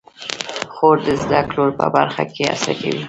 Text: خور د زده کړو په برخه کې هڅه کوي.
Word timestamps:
خور 0.73 0.97
د 1.05 1.07
زده 1.23 1.41
کړو 1.49 1.65
په 1.79 1.85
برخه 1.95 2.23
کې 2.33 2.43
هڅه 2.51 2.73
کوي. 2.81 2.99